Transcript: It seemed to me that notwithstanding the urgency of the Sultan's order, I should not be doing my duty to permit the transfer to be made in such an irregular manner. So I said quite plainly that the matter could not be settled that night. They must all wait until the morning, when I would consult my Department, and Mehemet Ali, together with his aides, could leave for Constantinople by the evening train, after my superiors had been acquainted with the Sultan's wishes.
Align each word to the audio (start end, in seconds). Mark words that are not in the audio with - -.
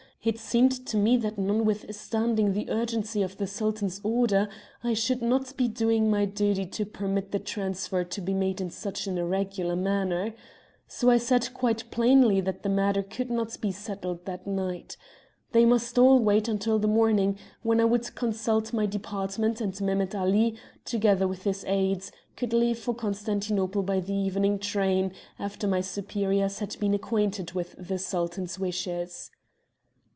It 0.23 0.37
seemed 0.37 0.85
to 0.85 0.97
me 0.97 1.17
that 1.17 1.39
notwithstanding 1.39 2.53
the 2.53 2.69
urgency 2.69 3.23
of 3.23 3.37
the 3.37 3.47
Sultan's 3.47 3.99
order, 4.03 4.49
I 4.83 4.93
should 4.93 5.19
not 5.23 5.57
be 5.57 5.67
doing 5.67 6.11
my 6.11 6.25
duty 6.25 6.67
to 6.67 6.85
permit 6.85 7.31
the 7.31 7.39
transfer 7.39 8.03
to 8.03 8.21
be 8.21 8.31
made 8.35 8.61
in 8.61 8.69
such 8.69 9.07
an 9.07 9.17
irregular 9.17 9.75
manner. 9.75 10.35
So 10.87 11.09
I 11.09 11.17
said 11.17 11.51
quite 11.55 11.89
plainly 11.89 12.39
that 12.39 12.61
the 12.61 12.69
matter 12.69 13.01
could 13.01 13.31
not 13.31 13.59
be 13.61 13.71
settled 13.71 14.25
that 14.25 14.45
night. 14.45 14.95
They 15.53 15.65
must 15.65 15.97
all 15.97 16.19
wait 16.19 16.47
until 16.47 16.77
the 16.77 16.87
morning, 16.87 17.35
when 17.63 17.81
I 17.81 17.85
would 17.85 18.13
consult 18.13 18.73
my 18.73 18.85
Department, 18.85 19.59
and 19.59 19.73
Mehemet 19.81 20.13
Ali, 20.13 20.55
together 20.85 21.27
with 21.27 21.45
his 21.45 21.65
aides, 21.65 22.11
could 22.35 22.53
leave 22.53 22.77
for 22.77 22.93
Constantinople 22.93 23.81
by 23.81 23.99
the 23.99 24.13
evening 24.13 24.59
train, 24.59 25.13
after 25.39 25.67
my 25.67 25.81
superiors 25.81 26.59
had 26.59 26.79
been 26.79 26.93
acquainted 26.93 27.53
with 27.53 27.73
the 27.79 27.97
Sultan's 27.97 28.59
wishes. 28.59 29.31